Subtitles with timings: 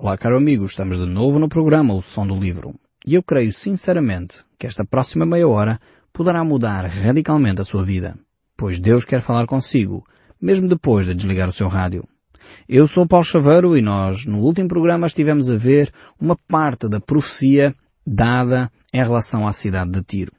[0.00, 2.72] Olá, caro amigo, estamos de novo no programa O Som do Livro.
[3.04, 5.80] E eu creio sinceramente que esta próxima meia hora
[6.12, 8.16] poderá mudar radicalmente a sua vida,
[8.56, 10.06] pois Deus quer falar consigo,
[10.40, 12.04] mesmo depois de desligar o seu rádio.
[12.68, 17.00] Eu sou Paulo Chaveiro e nós, no último programa, estivemos a ver uma parte da
[17.00, 17.74] profecia
[18.06, 20.37] dada em relação à cidade de Tiro.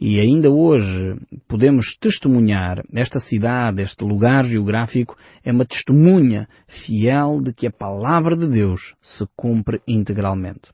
[0.00, 1.16] E ainda hoje
[1.46, 8.36] podemos testemunhar esta cidade, este lugar geográfico, é uma testemunha fiel de que a palavra
[8.36, 10.72] de Deus se cumpre integralmente.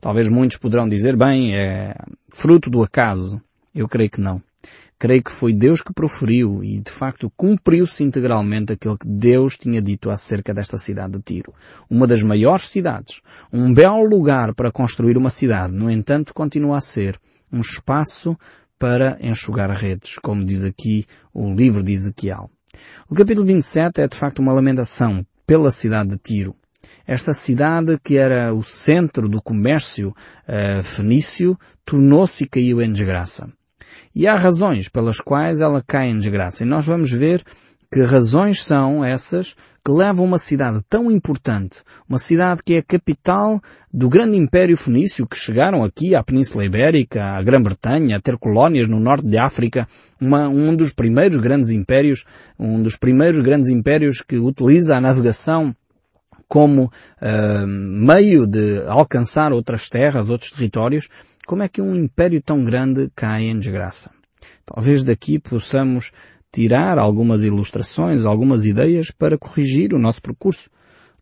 [0.00, 1.94] Talvez muitos poderão dizer, bem, é
[2.30, 3.40] fruto do acaso.
[3.74, 4.42] Eu creio que não.
[5.00, 9.80] Creio que foi Deus que proferiu e, de facto, cumpriu-se integralmente aquilo que Deus tinha
[9.80, 11.54] dito acerca desta cidade de Tiro.
[11.88, 13.20] Uma das maiores cidades.
[13.52, 15.72] Um belo lugar para construir uma cidade.
[15.72, 17.16] No entanto, continua a ser
[17.52, 18.36] um espaço
[18.76, 22.50] para enxugar redes, como diz aqui o livro de Ezequiel.
[23.08, 26.56] O capítulo 27 é de facto uma lamentação pela cidade de Tiro.
[27.06, 33.48] Esta cidade que era o centro do comércio uh, fenício tornou-se e caiu em desgraça.
[34.14, 36.62] E há razões pelas quais ela cai em desgraça.
[36.62, 37.42] E nós vamos ver
[37.90, 42.82] que razões são essas que levam uma cidade tão importante, uma cidade que é a
[42.82, 43.60] capital
[43.92, 48.86] do grande Império Fenício, que chegaram aqui à Península Ibérica, à Grã-Bretanha, a ter colónias
[48.86, 49.88] no norte de África,
[50.20, 52.24] uma, um dos primeiros grandes impérios,
[52.58, 55.74] um dos primeiros grandes impérios que utiliza a navegação
[56.46, 61.08] como uh, meio de alcançar outras terras, outros territórios,
[61.48, 64.10] como é que um império tão grande cai em desgraça?
[64.66, 66.12] Talvez daqui possamos
[66.52, 70.68] tirar algumas ilustrações, algumas ideias para corrigir o nosso percurso.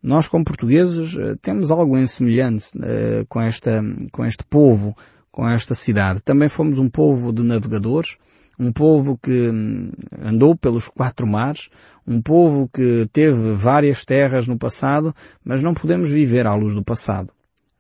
[0.03, 4.97] Nós, como portugueses, eh, temos algo em semelhante uh, com, esta, com este povo,
[5.31, 6.21] com esta cidade.
[6.21, 8.17] Também fomos um povo de navegadores,
[8.59, 11.71] um povo que hum, andou pelos quatro mares,
[12.05, 16.83] um povo que teve várias terras no passado, mas não podemos viver à luz do
[16.83, 17.36] passado.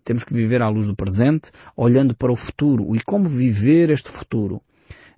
[0.07, 4.09] Temos que viver à luz do presente, olhando para o futuro e como viver este
[4.09, 4.63] futuro.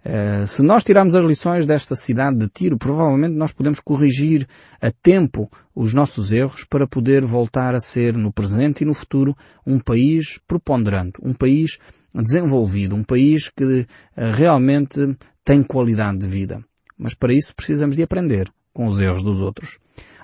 [0.03, 4.49] Uh, se nós tirarmos as lições desta cidade de Tiro, provavelmente nós podemos corrigir
[4.81, 9.37] a tempo os nossos erros para poder voltar a ser no presente e no futuro
[9.67, 11.79] um país preponderante, um país
[12.15, 13.87] desenvolvido, um país que uh,
[14.35, 16.65] realmente tem qualidade de vida.
[16.97, 19.79] Mas para isso precisamos de aprender com os erros dos outros.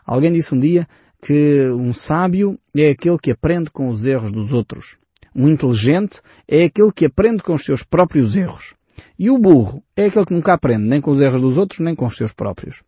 [0.06, 0.88] Alguém disse um dia
[1.24, 4.98] que um sábio é aquele que aprende com os erros dos outros.
[5.34, 8.74] Um inteligente é aquele que aprende com os seus próprios erros.
[9.18, 11.94] E o burro é aquele que nunca aprende nem com os erros dos outros, nem
[11.94, 12.82] com os seus próprios.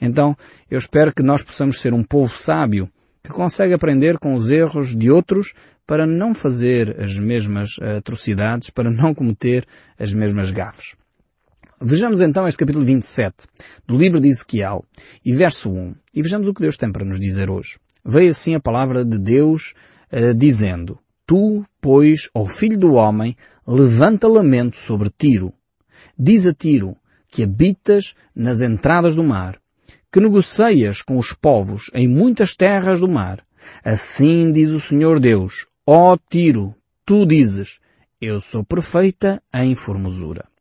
[0.00, 0.34] Então,
[0.70, 2.88] eu espero que nós possamos ser um povo sábio
[3.22, 5.52] que consegue aprender com os erros de outros
[5.86, 9.66] para não fazer as mesmas atrocidades, para não cometer
[9.98, 10.94] as mesmas gafes.
[11.84, 13.48] Vejamos então este capítulo 27
[13.88, 14.84] do livro de Ezequiel
[15.24, 17.76] e verso 1 e vejamos o que Deus tem para nos dizer hoje.
[18.04, 19.74] Veio assim a palavra de Deus
[20.12, 25.52] uh, dizendo, Tu, pois, ó filho do homem, levanta lamento sobre Tiro.
[26.16, 26.96] Diz a Tiro
[27.28, 29.58] que habitas nas entradas do mar,
[30.12, 33.44] que negocias com os povos em muitas terras do mar.
[33.84, 37.80] Assim diz o Senhor Deus, ó Tiro, tu dizes,
[38.20, 40.51] eu sou perfeita em formosura.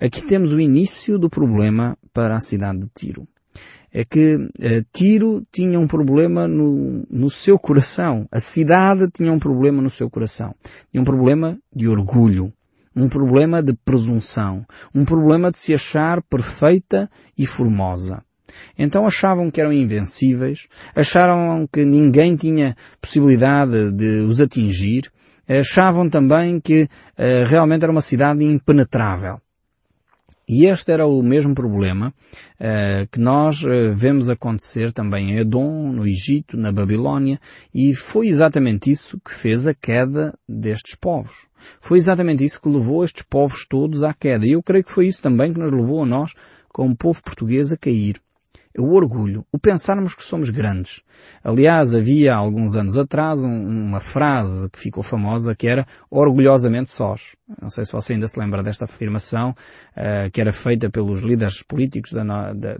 [0.00, 3.28] Aqui temos o início do problema para a cidade de Tiro.
[3.92, 8.26] É que uh, Tiro tinha um problema no, no seu coração.
[8.32, 10.54] A cidade tinha um problema no seu coração.
[10.90, 12.50] Tinha um problema de orgulho.
[12.96, 14.64] Um problema de presunção.
[14.94, 18.24] Um problema de se achar perfeita e formosa.
[18.78, 25.12] Então achavam que eram invencíveis, acharam que ninguém tinha possibilidade de os atingir,
[25.46, 29.38] achavam também que uh, realmente era uma cidade impenetrável.
[30.52, 32.12] E este era o mesmo problema
[32.58, 37.38] uh, que nós uh, vemos acontecer também em Edom, no Egito, na Babilónia,
[37.72, 41.46] e foi exatamente isso que fez a queda destes povos.
[41.80, 44.44] Foi exatamente isso que levou estes povos todos à queda.
[44.44, 46.34] E eu creio que foi isso também que nos levou a nós,
[46.70, 48.20] como povo português, a cair
[48.78, 51.02] o orgulho, o pensarmos que somos grandes.
[51.42, 57.34] Aliás, havia alguns anos atrás um, uma frase que ficou famosa que era orgulhosamente sós.
[57.60, 61.62] Não sei se você ainda se lembra desta afirmação, uh, que era feita pelos líderes
[61.62, 62.78] políticos da, da,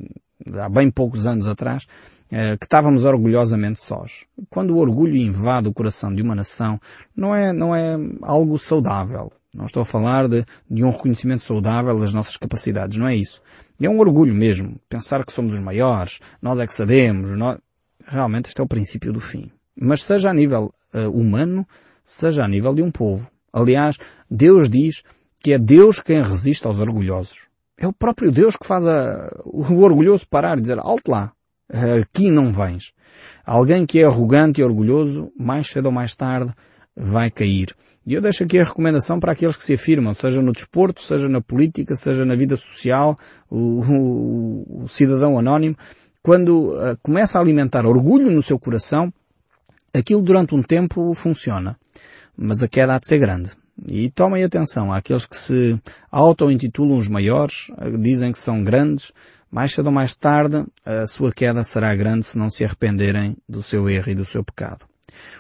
[0.65, 1.85] há bem poucos anos atrás,
[2.27, 4.25] uh, que estávamos orgulhosamente sós.
[4.49, 6.81] Quando o orgulho invade o coração de uma nação,
[7.17, 9.33] não é, não é algo saudável.
[9.53, 13.43] Não estou a falar de, de um reconhecimento saudável das nossas capacidades, não é isso.
[13.81, 17.59] É um orgulho mesmo, pensar que somos os maiores, nós é que sabemos, nós...
[18.07, 19.51] realmente este é o princípio do fim.
[19.75, 21.67] Mas seja a nível uh, humano,
[22.05, 23.29] seja a nível de um povo.
[23.53, 23.99] Aliás,
[24.31, 25.03] Deus diz
[25.43, 27.49] que é Deus quem resiste aos orgulhosos.
[27.77, 31.33] É o próprio Deus que faz a, o orgulhoso parar e dizer, alto lá,
[32.01, 32.93] aqui não vens.
[33.45, 36.53] Alguém que é arrogante e orgulhoso, mais cedo ou mais tarde,
[36.95, 37.75] vai cair.
[38.11, 41.29] E eu deixo aqui a recomendação para aqueles que se afirmam, seja no desporto, seja
[41.29, 43.17] na política, seja na vida social,
[43.49, 45.77] o, o, o cidadão anónimo,
[46.21, 49.13] quando uh, começa a alimentar orgulho no seu coração,
[49.95, 51.79] aquilo durante um tempo funciona.
[52.37, 53.53] Mas a queda há de ser grande.
[53.87, 55.81] E tomem atenção, àqueles que se
[56.11, 57.71] auto-intitulam os maiores,
[58.01, 59.13] dizem que são grandes,
[59.49, 63.63] mais cedo ou mais tarde a sua queda será grande se não se arrependerem do
[63.63, 64.90] seu erro e do seu pecado.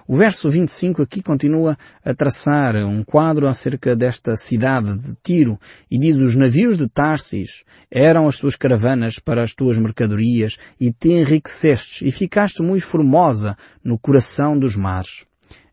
[0.07, 5.59] O verso 25 aqui continua a traçar um quadro acerca desta cidade de Tiro
[5.91, 10.93] e diz os navios de Tarsis eram as tuas caravanas para as tuas mercadorias e
[10.93, 15.25] te enriquecestes e ficaste muito formosa no coração dos mares.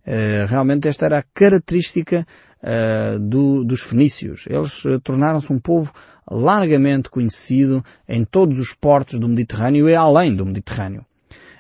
[0.07, 2.25] Uh, realmente esta era a característica
[2.63, 4.45] uh, do, dos fenícios.
[4.49, 5.91] Eles uh, tornaram-se um povo
[6.29, 11.05] largamente conhecido em todos os portos do Mediterrâneo e além do Mediterrâneo.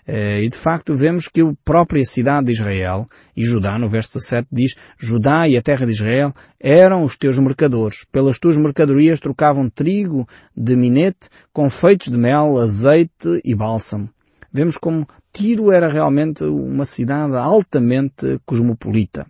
[0.07, 3.05] Eh, e de facto vemos que a própria cidade de Israel,
[3.35, 7.37] e Judá, no verso 17 diz, Judá e a terra de Israel eram os teus
[7.37, 8.05] mercadores.
[8.09, 10.25] Pelas tuas mercadorias trocavam trigo
[10.55, 14.09] de minete com feitos de mel, azeite e bálsamo.
[14.51, 19.27] Vemos como Tiro era realmente uma cidade altamente cosmopolita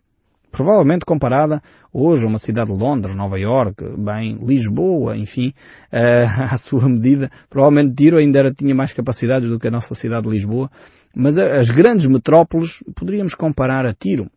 [0.57, 1.62] provavelmente comparada
[1.98, 5.52] hoje uma cidade de Londres, Nova York, bem, Lisboa, enfim,
[5.92, 7.32] uh, à sua medida.
[7.50, 10.70] Provavelmente Tiro ainda era, tinha mais capacidades do que a nossa cidade de Lisboa,
[11.16, 14.30] mas as grandes metrópoles poderíamos comparar a Tiro.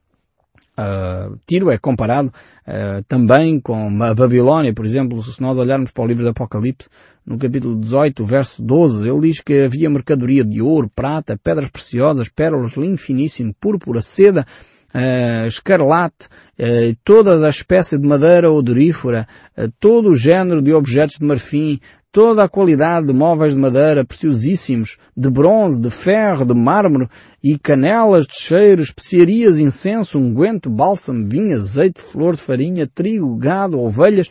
[0.78, 6.04] Uh, Tiro é comparado uh, também com a Babilónia, por exemplo, se nós olharmos para
[6.04, 6.88] o livro do Apocalipse,
[7.26, 12.30] no capítulo 18, verso 12, ele diz que havia mercadoria de ouro, prata, pedras preciosas,
[12.30, 14.46] pérolas, linho finíssimo, púrpura, seda,
[14.94, 16.26] uh, escarlate,
[16.58, 19.26] uh, toda a espécie de madeira odorífera,
[19.56, 21.80] uh, todo o género de objetos de marfim,
[22.12, 27.08] toda a qualidade de móveis de madeira preciosíssimos, de bronze, de ferro, de mármore,
[27.42, 33.80] e canelas de cheiro, especiarias, incenso, unguento, bálsamo, vinho, azeite, flor de farinha, trigo, gado,
[33.80, 34.28] ovelhas,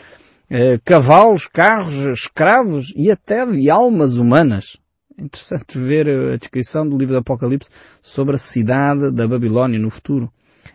[0.83, 4.77] cavalos, carros, escravos e até de almas humanas.
[5.17, 7.69] Interessante ver a descrição do livro do Apocalipse
[8.01, 10.31] sobre a cidade da Babilónia no futuro.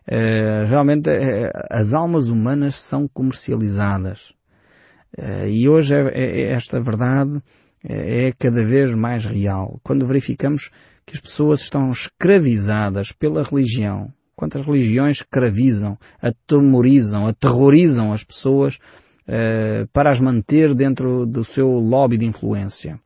[0.06, 4.34] Eh, realmente eh, as almas humanas são comercializadas.
[5.16, 7.42] Eh, e hoje é, é, é esta verdade
[7.86, 9.78] é cada vez mais real.
[9.82, 10.70] Quando verificamos
[11.04, 18.78] que as pessoas estão escravizadas pela religião, quantas religiões escravizam, atemorizam, aterrorizam as pessoas
[19.92, 22.98] para as manter dentro do seu lobby de influência.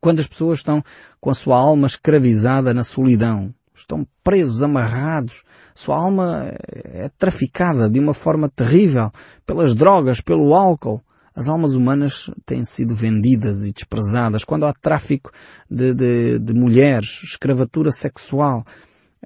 [0.00, 0.82] Quando as pessoas estão
[1.20, 5.42] com a sua alma escravizada na solidão, estão presos, amarrados.
[5.74, 6.52] Sua alma
[6.84, 9.10] é traficada de uma forma terrível
[9.46, 11.02] pelas drogas, pelo álcool.
[11.34, 14.44] As almas humanas têm sido vendidas e desprezadas.
[14.44, 15.32] Quando há tráfico
[15.70, 18.64] de, de, de mulheres, escravatura sexual,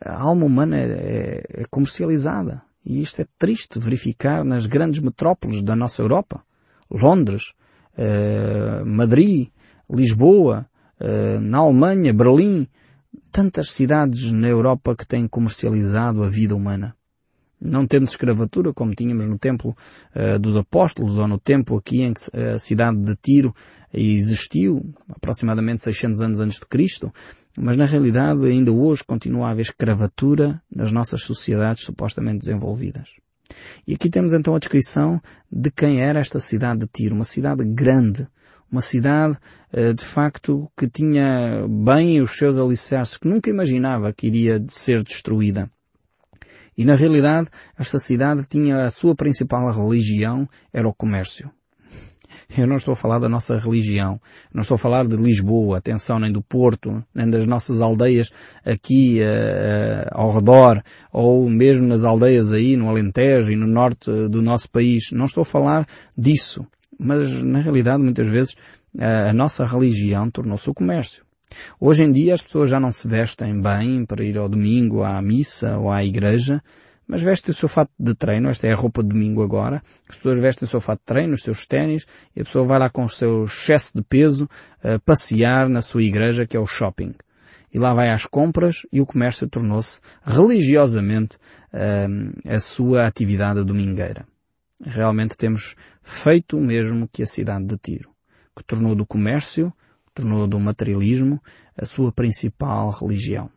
[0.00, 2.62] a alma humana é, é, comercializada.
[2.84, 6.44] E isto é triste verificar nas grandes metrópoles da nossa Europa.
[6.88, 7.52] Londres,
[7.96, 9.48] eh, Madrid,
[9.90, 10.66] Lisboa,
[11.00, 12.68] eh, na Alemanha, Berlim,
[13.30, 16.96] tantas cidades na Europa que têm comercializado a vida humana.
[17.60, 19.74] Não temos escravatura como tínhamos no templo
[20.14, 23.54] uh, dos apóstolos ou no templo aqui em que a cidade de Tiro
[23.92, 27.12] existiu, aproximadamente 600 anos antes de Cristo,
[27.56, 33.10] mas na realidade ainda hoje continua a haver escravatura nas nossas sociedades supostamente desenvolvidas.
[33.86, 37.64] E aqui temos então a descrição de quem era esta cidade de Tiro, uma cidade
[37.64, 38.26] grande,
[38.70, 39.38] uma cidade,
[39.72, 45.02] eh, de facto, que tinha bem os seus alicerces, que nunca imaginava que iria ser
[45.02, 45.70] destruída.
[46.76, 51.50] E na realidade, esta cidade tinha a sua principal religião, era o comércio.
[52.56, 54.20] Eu não estou a falar da nossa religião,
[54.52, 58.30] não estou a falar de Lisboa, atenção, nem do Porto, nem das nossas aldeias
[58.64, 64.42] aqui uh, ao redor, ou mesmo nas aldeias aí no Alentejo e no norte do
[64.42, 65.10] nosso país.
[65.12, 66.66] Não estou a falar disso.
[66.98, 68.56] Mas, na realidade, muitas vezes,
[68.98, 71.24] a nossa religião tornou-se o comércio.
[71.78, 75.20] Hoje em dia as pessoas já não se vestem bem para ir ao domingo à
[75.22, 76.62] missa ou à igreja,
[77.06, 80.16] mas vestem o seu fato de treino, esta é a roupa de domingo agora, as
[80.16, 82.90] pessoas vestem o seu fato de treino, os seus ténis, e a pessoa vai lá
[82.90, 84.48] com o seu excesso de peso
[84.82, 87.14] uh, passear na sua igreja, que é o shopping.
[87.72, 91.36] E lá vai às compras e o comércio tornou-se religiosamente
[91.72, 94.26] uh, a sua atividade domingueira
[94.84, 98.10] realmente temos feito o mesmo que a cidade de Tiro,
[98.54, 99.72] que tornou do comércio,
[100.14, 101.42] tornou do materialismo
[101.76, 103.50] a sua principal religião.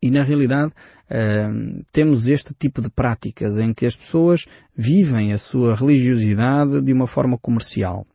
[0.00, 0.72] E na realidade
[1.10, 6.92] uh, temos este tipo de práticas em que as pessoas vivem a sua religiosidade de
[6.92, 8.06] uma forma comercial.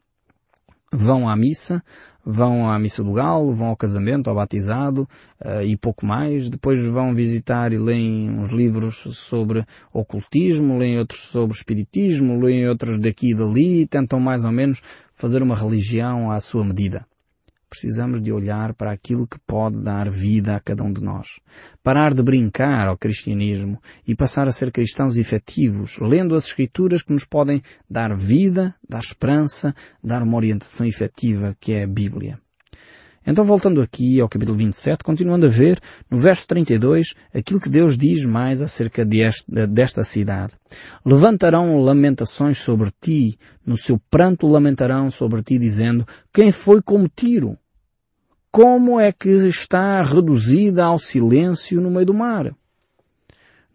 [0.91, 1.81] Vão à missa,
[2.25, 5.07] vão à missa do galo, vão ao casamento, ao batizado
[5.43, 6.49] uh, e pouco mais.
[6.49, 12.99] Depois vão visitar e leem uns livros sobre ocultismo, leem outros sobre espiritismo, leem outros
[12.99, 14.81] daqui e dali e tentam mais ou menos
[15.13, 17.05] fazer uma religião à sua medida
[17.71, 21.39] precisamos de olhar para aquilo que pode dar vida a cada um de nós.
[21.81, 27.13] Parar de brincar ao cristianismo e passar a ser cristãos efetivos, lendo as escrituras que
[27.13, 29.73] nos podem dar vida, dar esperança,
[30.03, 32.41] dar uma orientação efetiva que é a Bíblia.
[33.25, 37.97] Então voltando aqui ao capítulo 27, continuando a ver no verso 32 aquilo que Deus
[37.97, 40.53] diz mais acerca deste, desta cidade.
[41.05, 47.57] Levantarão lamentações sobre ti, no seu pranto lamentarão sobre ti dizendo, quem foi como Tiro?
[48.51, 52.53] como é que está reduzida ao silêncio no meio do mar.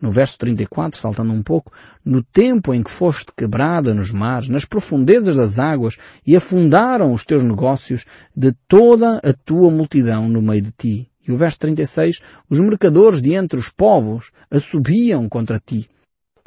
[0.00, 1.72] No verso 34, saltando um pouco,
[2.04, 7.24] no tempo em que foste quebrada nos mares, nas profundezas das águas, e afundaram os
[7.24, 11.10] teus negócios de toda a tua multidão no meio de ti.
[11.26, 15.88] E o verso 36, os mercadores de entre os povos assobiam contra ti.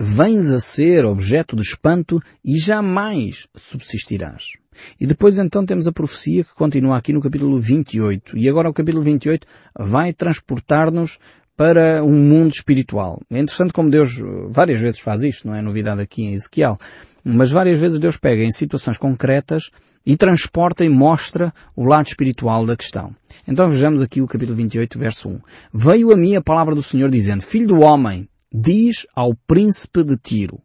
[0.02, 4.54] Vens a ser objeto de espanto e jamais subsistirás.
[4.98, 8.38] E depois então temos a profecia que continua aqui no capítulo 28.
[8.38, 9.46] E agora o capítulo 28
[9.78, 11.20] vai transportar-nos
[11.60, 13.22] para um mundo espiritual.
[13.30, 14.14] É interessante como Deus
[14.50, 16.78] várias vezes faz isto, não é novidade aqui em Ezequiel,
[17.22, 19.70] mas várias vezes Deus pega em situações concretas
[20.06, 23.14] e transporta e mostra o lado espiritual da questão.
[23.46, 25.40] Então vejamos aqui o capítulo 28, verso 1.
[25.74, 30.16] Veio a mim a palavra do Senhor dizendo, Filho do homem, diz ao príncipe de
[30.16, 30.62] Tiro,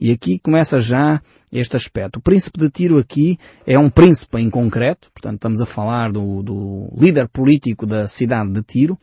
[0.00, 1.20] e aqui começa já
[1.52, 2.18] este aspecto.
[2.18, 6.42] O príncipe de Tiro aqui é um príncipe em concreto, portanto estamos a falar do,
[6.42, 8.98] do líder político da cidade de Tiro,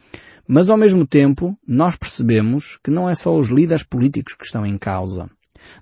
[0.53, 4.65] mas ao mesmo tempo nós percebemos que não é só os líderes políticos que estão
[4.65, 5.29] em causa.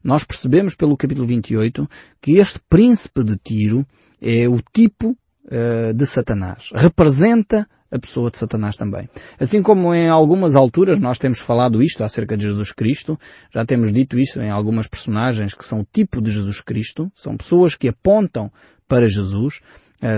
[0.04, 1.90] Nós percebemos pelo capítulo 28
[2.22, 3.84] que este príncipe de Tiro
[4.22, 6.70] é o tipo uh, de Satanás.
[6.76, 9.10] Representa a pessoa de Satanás também.
[9.40, 13.20] Assim como em algumas alturas nós temos falado isto acerca de Jesus Cristo,
[13.52, 17.36] já temos dito isso em algumas personagens que são o tipo de Jesus Cristo, são
[17.36, 18.52] pessoas que apontam
[18.88, 19.62] para Jesus,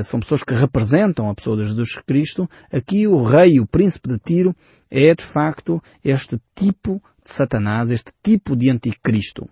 [0.03, 2.49] são pessoas que representam a pessoa de Jesus Cristo.
[2.71, 4.55] Aqui o rei, o príncipe de Tiro,
[4.89, 9.49] é de facto este tipo de Satanás, este tipo de anticristo.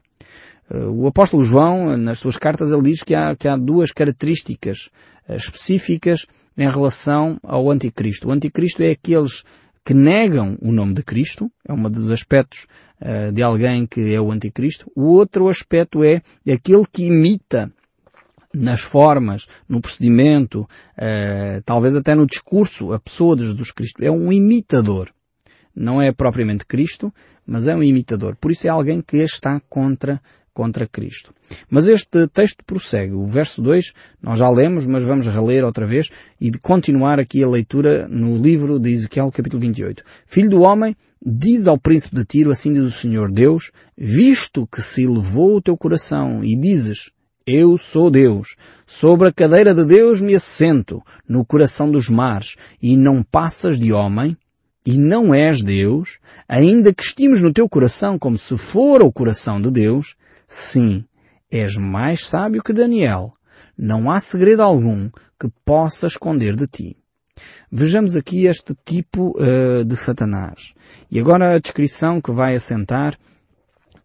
[0.70, 4.90] Eh, o apóstolo João, nas suas cartas, ele diz que há, que há duas características
[5.28, 6.26] eh, específicas
[6.58, 8.28] em relação ao anticristo.
[8.28, 9.44] O anticristo é aqueles
[9.84, 12.68] que negam o nome de Cristo, é um dos aspectos
[13.02, 14.92] uh, de alguém que é o anticristo.
[14.96, 17.72] O outro aspecto é aquele que imita
[18.54, 24.04] nas formas, no procedimento, uh, talvez até no discurso, a pessoa de Jesus Cristo.
[24.04, 25.10] É um imitador.
[25.76, 27.14] Não é propriamente Cristo,
[27.46, 28.36] mas é um imitador.
[28.36, 30.20] Por isso é alguém que está contra
[30.60, 31.34] contra Cristo.
[31.70, 33.14] Mas este texto prossegue.
[33.14, 37.42] O verso 2 nós já lemos, mas vamos reler outra vez e de continuar aqui
[37.42, 40.04] a leitura no livro de Ezequiel capítulo 28.
[40.26, 44.82] Filho do homem, diz ao príncipe de Tiro, assim diz o Senhor Deus, visto que
[44.82, 47.12] se elevou o teu coração e dizes,
[47.50, 48.56] eu sou Deus.
[48.86, 53.92] Sobre a cadeira de Deus me assento, no coração dos mares, e não passas de
[53.92, 54.38] homem,
[54.86, 59.62] e não és Deus, ainda que estimes no teu coração como se for o coração
[59.62, 60.16] de Deus,
[60.50, 61.06] Sim,
[61.52, 63.32] és mais sábio que Daniel.
[63.78, 66.98] Não há segredo algum que possa esconder de ti.
[67.72, 70.74] Vejamos aqui este tipo uh, de Satanás.
[71.10, 73.16] E agora a descrição que vai assentar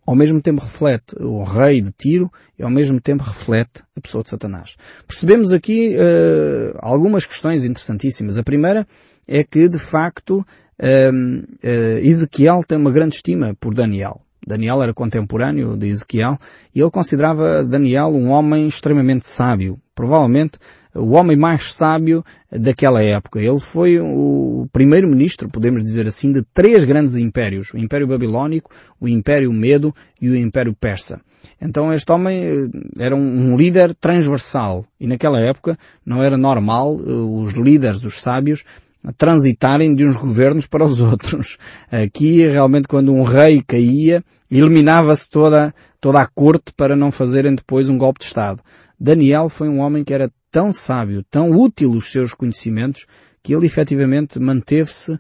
[0.07, 4.23] ao mesmo tempo reflete o rei de Tiro e ao mesmo tempo reflete a pessoa
[4.23, 4.77] de Satanás.
[5.07, 8.37] Percebemos aqui uh, algumas questões interessantíssimas.
[8.37, 8.87] A primeira
[9.27, 14.21] é que, de facto, uh, Ezequiel tem uma grande estima por Daniel.
[14.47, 16.39] Daniel era contemporâneo de Ezequiel
[16.75, 19.81] e ele considerava Daniel um homem extremamente sábio.
[19.95, 20.59] Provavelmente
[20.95, 23.41] o homem mais sábio daquela época.
[23.41, 27.73] Ele foi o primeiro-ministro, podemos dizer assim, de três grandes impérios.
[27.73, 28.71] O Império Babilónico,
[29.01, 31.21] o Império Medo e o Império Persa.
[31.61, 37.11] Então este homem eh, era um líder transversal e naquela época não era normal eh,
[37.11, 38.65] os líderes, os sábios,
[39.13, 41.59] transitarem de uns governos para os outros.
[41.91, 47.89] Aqui, realmente, quando um rei caía, eliminava-se toda, toda a corte para não fazerem depois
[47.89, 48.63] um golpe de Estado.
[49.05, 53.05] Daniel foi um homem que era tão sábio, tão útil os seus conhecimentos,
[53.43, 55.19] que ele efetivamente manteve-se uh,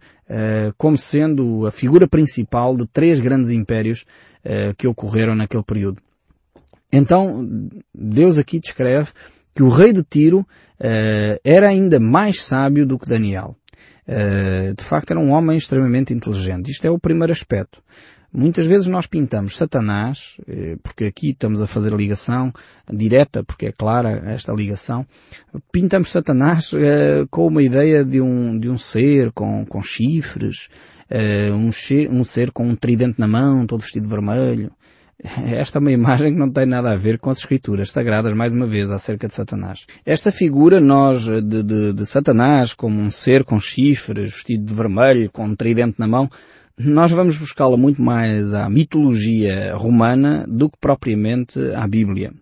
[0.78, 4.06] como sendo a figura principal de três grandes impérios
[4.42, 6.00] uh, que ocorreram naquele período.
[6.90, 7.46] Então,
[7.94, 9.10] Deus aqui descreve
[9.54, 13.54] que o rei de Tiro uh, era ainda mais sábio do que Daniel.
[14.76, 16.70] De facto era um homem extremamente inteligente.
[16.70, 17.82] Isto é o primeiro aspecto.
[18.36, 22.52] Muitas vezes nós pintamos Satanás, eh, porque aqui estamos a fazer ligação
[22.92, 25.06] direta, porque é clara esta ligação,
[25.70, 30.68] pintamos Satanás eh, com uma ideia de um, de um ser com, com chifres,
[31.08, 31.70] eh, um,
[32.10, 34.72] um ser com um tridente na mão, todo vestido de vermelho.
[35.54, 38.52] Esta é uma imagem que não tem nada a ver com as escrituras sagradas, mais
[38.52, 39.86] uma vez, acerca de Satanás.
[40.04, 45.30] Esta figura, nós, de, de, de Satanás, como um ser com chifres, vestido de vermelho,
[45.30, 46.28] com um tridente na mão,
[46.78, 52.32] nós vamos buscá-la muito mais à mitologia romana do que propriamente à Bíblia.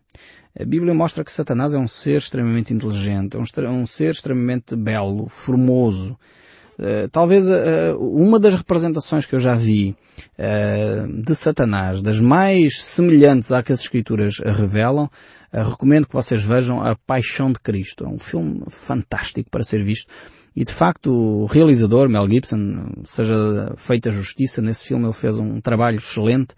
[0.58, 5.28] A Bíblia mostra que Satanás é um ser extremamente inteligente, um, um ser extremamente belo,
[5.28, 6.18] formoso.
[6.78, 9.94] Uh, talvez uh, uma das representações que eu já vi
[10.38, 15.10] uh, de Satanás, das mais semelhantes à que as Escrituras revelam,
[15.52, 18.04] recomendo que vocês vejam A Paixão de Cristo.
[18.04, 20.08] É um filme fantástico para ser visto
[20.54, 25.60] e de facto o realizador, Mel Gibson, seja feita justiça, nesse filme ele fez um
[25.60, 26.54] trabalho excelente,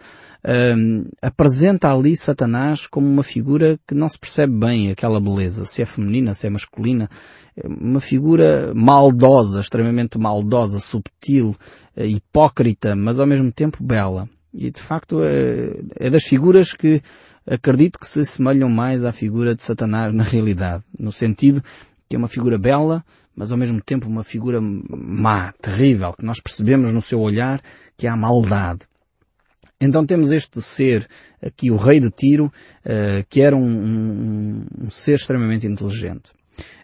[0.46, 5.80] um, apresenta ali Satanás como uma figura que não se percebe bem aquela beleza, se
[5.82, 7.08] é feminina, se é masculina,
[7.64, 11.56] uma figura maldosa, extremamente maldosa, subtil,
[11.96, 14.28] eh, hipócrita, mas ao mesmo tempo bela.
[14.52, 17.00] E de facto é, é das figuras que
[17.46, 21.62] acredito que se assemelham mais à figura de Satanás na realidade, no sentido
[22.08, 26.40] que é uma figura bela, mas ao mesmo tempo uma figura má, terrível, que nós
[26.40, 27.60] percebemos no seu olhar
[27.96, 28.82] que há maldade.
[29.80, 31.06] Então temos este ser,
[31.42, 36.30] aqui o rei de Tiro, uh, que era um, um, um, ser extremamente inteligente.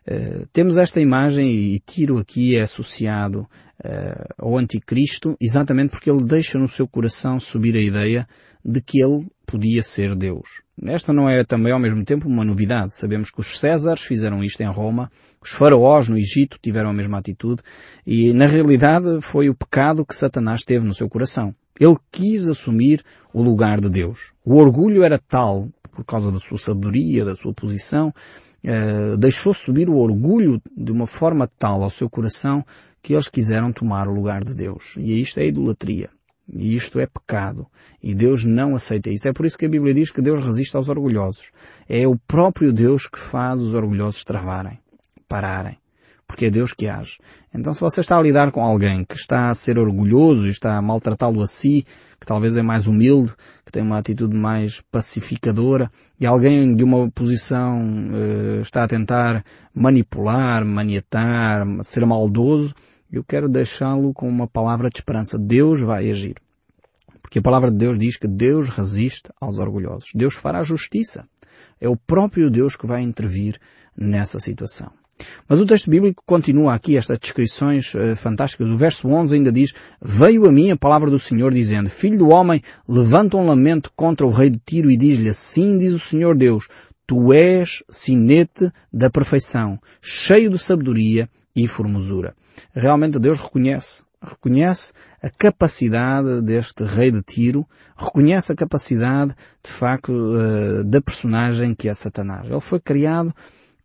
[0.06, 3.48] Uh, temos esta imagem e Tiro aqui é associado
[3.84, 8.26] uh, ao anticristo exatamente porque ele deixa no seu coração subir a ideia
[8.64, 10.62] de que ele podia ser Deus.
[10.84, 12.94] Esta não é também ao mesmo tempo uma novidade.
[12.94, 15.10] Sabemos que os Césares fizeram isto em Roma,
[15.42, 17.62] os faraós no Egito tiveram a mesma atitude
[18.06, 21.54] e na realidade foi o pecado que Satanás teve no seu coração.
[21.78, 23.02] Ele quis assumir
[23.32, 24.32] o lugar de Deus.
[24.44, 28.14] O orgulho era tal, por causa da sua sabedoria, da sua posição,
[28.64, 32.64] uh, deixou subir o orgulho de uma forma tal ao seu coração
[33.02, 34.94] que eles quiseram tomar o lugar de Deus.
[34.98, 36.10] E isto é idolatria.
[36.52, 37.66] E isto é pecado.
[38.02, 39.28] E Deus não aceita isso.
[39.28, 41.52] É por isso que a Bíblia diz que Deus resiste aos orgulhosos.
[41.88, 44.78] É o próprio Deus que faz os orgulhosos travarem,
[45.28, 45.78] pararem.
[46.26, 47.18] Porque é Deus que age.
[47.52, 50.76] Então se você está a lidar com alguém que está a ser orgulhoso e está
[50.76, 51.84] a maltratá-lo a si,
[52.20, 53.34] que talvez é mais humilde,
[53.64, 59.44] que tem uma atitude mais pacificadora, e alguém de uma posição uh, está a tentar
[59.74, 62.74] manipular, maniatar, ser maldoso,
[63.12, 65.38] eu quero deixá-lo com uma palavra de esperança.
[65.38, 66.36] Deus vai agir.
[67.20, 70.10] Porque a palavra de Deus diz que Deus resiste aos orgulhosos.
[70.14, 71.26] Deus fará justiça.
[71.80, 73.58] É o próprio Deus que vai intervir
[73.96, 74.92] nessa situação.
[75.48, 78.68] Mas o texto bíblico continua aqui estas descrições uh, fantásticas.
[78.68, 82.28] O verso 11 ainda diz, Veio a mim a palavra do Senhor dizendo, Filho do
[82.28, 86.36] homem, levanta um lamento contra o rei de Tiro e diz-lhe, assim diz o Senhor
[86.36, 86.68] Deus,
[87.06, 92.34] Tu és sinete da perfeição, cheio de sabedoria e formosura.
[92.72, 100.12] Realmente Deus reconhece, reconhece a capacidade deste rei de Tiro, reconhece a capacidade, de facto,
[100.12, 102.48] eh, da personagem que é Satanás.
[102.48, 103.34] Ele foi criado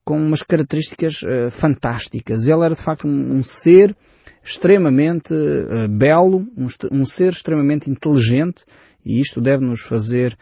[0.06, 2.48] com umas características uh, fantásticas.
[2.48, 3.98] Ele era de facto um, ser
[4.44, 6.48] extremamente uh, belo,
[6.92, 8.64] um, ser extremamente inteligente,
[9.04, 10.38] e isto deve nos fazer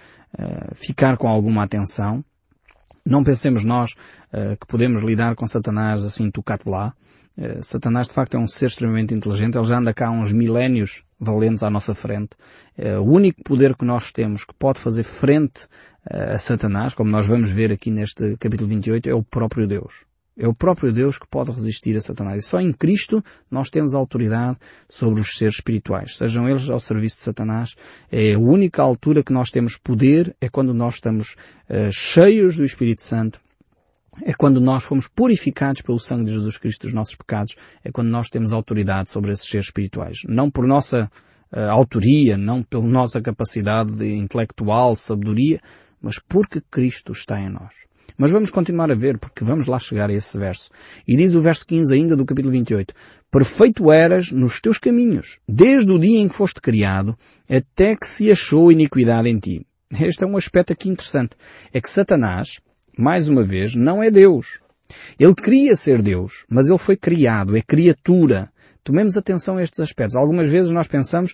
[0.74, 2.26] ficar com alguma atenção.
[3.06, 3.94] Não pensemos nós
[4.60, 6.94] que podemos lidar com Satanás assim tocado lá.
[7.62, 11.04] Satanás de facto é um ser extremamente inteligente, ele já anda cá há uns milénios
[11.20, 12.32] valentes à nossa frente.
[12.78, 15.68] o único poder que nós temos que pode fazer frente
[16.06, 20.06] a Satanás, como nós vamos ver aqui neste capítulo 28, é o próprio Deus.
[20.38, 22.44] É o próprio Deus que pode resistir a Satanás.
[22.44, 24.58] E só em Cristo nós temos autoridade
[24.90, 26.18] sobre os seres espirituais.
[26.18, 27.76] Sejam eles ao serviço de Satanás.
[28.12, 31.36] É a única altura que nós temos poder é quando nós estamos
[31.70, 33.40] uh, cheios do Espírito Santo.
[34.24, 37.56] É quando nós fomos purificados pelo sangue de Jesus Cristo dos nossos pecados.
[37.84, 40.20] É quando nós temos autoridade sobre esses seres espirituais.
[40.28, 41.12] Não por nossa
[41.52, 45.62] uh, autoria, não pela nossa capacidade intelectual, sabedoria,
[46.02, 47.74] mas porque Cristo está em nós.
[48.18, 50.70] Mas vamos continuar a ver, porque vamos lá chegar a esse verso.
[51.08, 52.94] E diz o verso 15 ainda do capítulo 28.
[53.32, 57.18] Perfeito eras nos teus caminhos, desde o dia em que foste criado,
[57.50, 59.66] até que se achou iniquidade em ti.
[60.00, 61.36] Este é um aspecto aqui interessante.
[61.72, 62.60] É que Satanás,
[62.98, 64.60] mais uma vez, não é Deus.
[65.20, 68.52] Ele queria ser Deus, mas ele foi criado, é criatura.
[68.84, 70.16] Tomemos atenção a estes aspectos.
[70.16, 71.34] Algumas vezes nós pensamos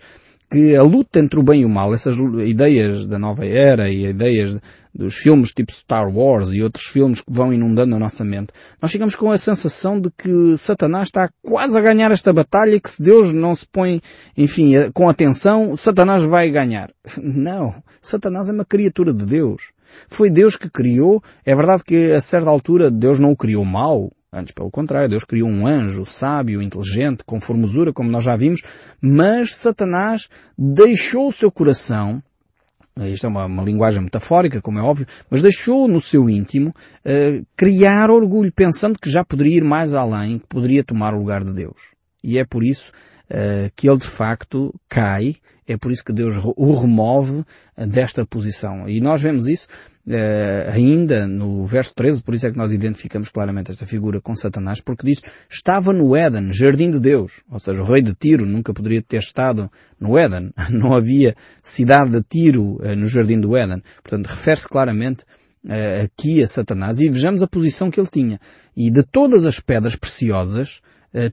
[0.49, 2.15] que a luta entre o bem e o mal, essas
[2.45, 4.57] ideias da nova era e ideias
[4.93, 8.91] dos filmes tipo Star Wars e outros filmes que vão inundando a nossa mente, nós
[8.91, 12.89] ficamos com a sensação de que Satanás está quase a ganhar esta batalha e que
[12.89, 14.01] se Deus não se põe,
[14.35, 16.91] enfim, com atenção, Satanás vai ganhar.
[17.21, 17.75] Não.
[18.01, 19.71] Satanás é uma criatura de Deus.
[20.07, 21.21] Foi Deus que criou.
[21.45, 24.11] É verdade que a certa altura Deus não o criou mal.
[24.31, 28.61] Antes, pelo contrário, Deus criou um anjo sábio, inteligente, com formosura, como nós já vimos,
[29.01, 32.21] mas Satanás deixou o seu coração
[33.07, 37.45] isto é uma, uma, linguagem metafórica, como é óbvio, mas deixou no seu íntimo uh,
[37.55, 41.53] criar orgulho, pensando que já poderia ir mais além, que poderia tomar o lugar de
[41.53, 41.93] Deus.
[42.23, 42.91] E é por isso
[43.29, 45.35] uh, que ele de facto cai,
[45.67, 47.43] é por isso que Deus o remove
[47.77, 48.89] desta posição.
[48.89, 49.67] E nós vemos isso
[50.09, 54.35] uh, ainda no verso 13, por isso é que nós identificamos claramente esta figura com
[54.35, 57.43] Satanás, porque diz, estava no Éden, jardim de Deus.
[57.49, 60.51] Ou seja, o rei de Tiro nunca poderia ter estado no Éden.
[60.71, 63.83] Não havia cidade de Tiro uh, no jardim do Éden.
[64.01, 65.23] Portanto, refere-se claramente
[65.65, 68.39] uh, aqui a Satanás e vejamos a posição que ele tinha.
[68.75, 70.81] E de todas as pedras preciosas,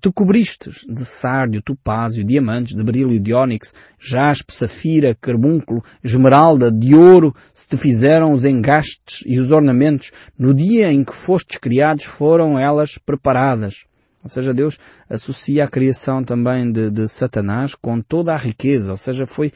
[0.00, 6.94] tu cobristes de sárdio, topázio, diamantes, de brilho de ónix, jaspe, safira, carbúnculo, esmeralda, de
[6.94, 12.04] ouro, se te fizeram os engastes e os ornamentos, no dia em que fostes criados
[12.04, 13.84] foram elas preparadas.
[14.22, 18.96] Ou seja, Deus associa a criação também de, de Satanás com toda a riqueza, ou
[18.96, 19.52] seja, foi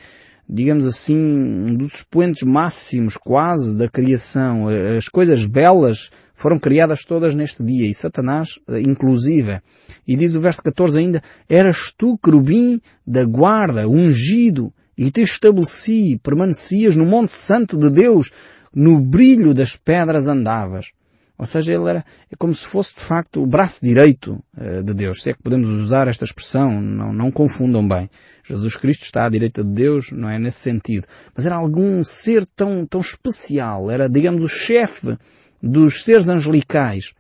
[0.52, 4.66] digamos assim, um dos expoentes máximos quase da criação.
[4.98, 9.60] As coisas belas foram criadas todas neste dia e Satanás, eh, inclusive.
[10.08, 16.18] E diz o verso 14 ainda, eras tu, querubim da guarda, ungido, e te estabeleci,
[16.22, 18.30] permanecias no monte santo de Deus,
[18.74, 20.92] no brilho das pedras andavas.
[21.36, 24.94] Ou seja, ele era é como se fosse de facto o braço direito uh, de
[24.94, 25.22] Deus.
[25.22, 28.08] Se é que podemos usar esta expressão, não, não confundam bem.
[28.44, 31.06] Jesus Cristo está à direita de Deus, não é nesse sentido.
[31.34, 33.90] Mas era algum ser tão, tão especial.
[33.90, 35.18] Era, digamos, o chefe
[35.62, 37.12] dos seres angelicais.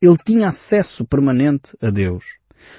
[0.00, 2.38] Ele tinha acesso permanente a Deus.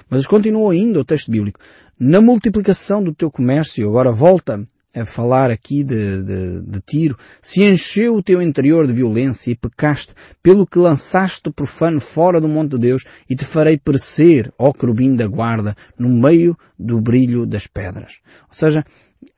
[0.10, 1.60] Mas continua ainda o texto bíblico.
[2.00, 7.64] Na multiplicação do teu comércio, agora volta a falar aqui de, de, de, Tiro, se
[7.64, 12.48] encheu o teu interior de violência e pecaste, pelo que lançaste o profano fora do
[12.48, 17.46] monte de Deus e te farei perecer, ó querubim da guarda, no meio do brilho
[17.46, 18.20] das pedras.
[18.48, 18.86] Ou seja,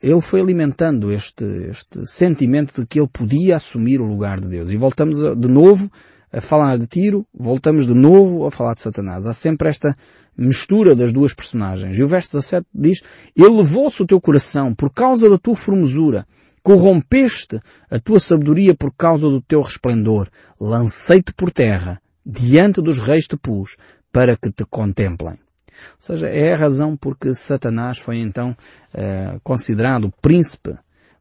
[0.02, 4.72] ele foi alimentando este, este sentimento de que ele podia assumir o lugar de Deus.
[4.72, 5.92] E voltamos de novo
[6.32, 9.26] a falar de Tiro, voltamos de novo a falar de Satanás.
[9.26, 9.96] Há sempre esta
[10.38, 11.98] mistura das duas personagens.
[11.98, 13.04] E o verso 17 diz,
[13.36, 16.28] Ele levou-se o teu coração por causa da tua formosura,
[16.62, 23.28] corrompeste a tua sabedoria por causa do teu resplendor, lancei-te por terra, diante dos reis
[23.28, 23.78] te pus,
[24.12, 25.45] para que te contemplem.
[25.94, 28.56] Ou seja, é a razão porque Satanás foi então
[28.94, 30.76] uh, considerado o príncipe,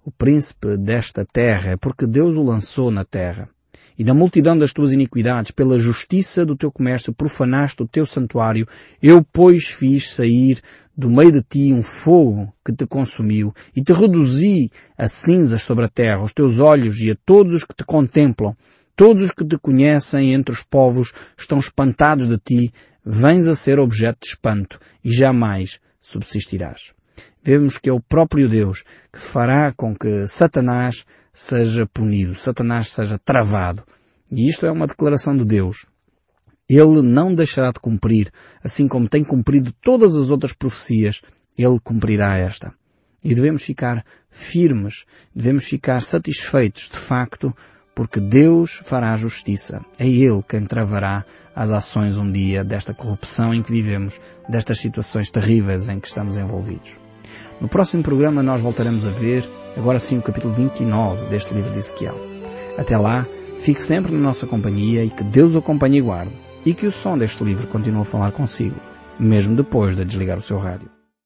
[0.04, 3.48] o príncipe desta terra, é porque Deus o lançou na terra
[3.98, 8.66] e na multidão das tuas iniquidades, pela justiça do teu comércio, profanaste o teu santuário.
[9.00, 10.60] Eu, pois, fiz sair
[10.96, 15.84] do meio de ti um fogo que te consumiu e te reduzi a cinzas sobre
[15.84, 18.56] a terra, os teus olhos e a todos os que te contemplam.
[18.96, 22.72] Todos os que te conhecem entre os povos estão espantados de ti,
[23.04, 26.92] vens a ser objeto de espanto e jamais subsistirás.
[27.42, 33.18] Vemos que é o próprio Deus que fará com que Satanás seja punido, Satanás seja
[33.18, 33.82] travado.
[34.30, 35.86] E isto é uma declaração de Deus.
[36.68, 38.30] Ele não deixará de cumprir,
[38.62, 41.20] assim como tem cumprido todas as outras profecias,
[41.58, 42.72] ele cumprirá esta.
[43.22, 45.04] E devemos ficar firmes,
[45.34, 47.54] devemos ficar satisfeitos, de facto,
[47.94, 49.84] porque Deus fará justiça.
[49.98, 55.30] É Ele quem travará as ações um dia desta corrupção em que vivemos, destas situações
[55.30, 56.98] terríveis em que estamos envolvidos.
[57.60, 61.78] No próximo programa nós voltaremos a ver, agora sim, o capítulo 29 deste livro de
[61.78, 62.18] Ezequiel.
[62.76, 63.26] Até lá,
[63.60, 66.32] fique sempre na nossa companhia e que Deus o acompanhe e guarde,
[66.66, 68.76] e que o som deste livro continue a falar consigo,
[69.18, 70.93] mesmo depois de desligar o seu rádio.